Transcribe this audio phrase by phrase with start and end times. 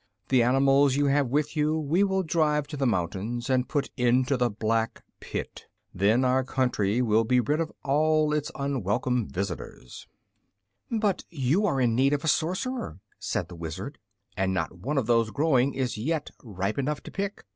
[0.29, 4.35] The animals you have with you we will drive to the mountains and put into
[4.35, 5.67] the Black Pit.
[5.93, 10.07] Then our country will be rid of all its unwelcome visitors."
[10.89, 13.99] "But you are in need of a Sorcerer," said the Wizard,
[14.35, 17.45] "and not one of those growing is yet ripe enough to pick.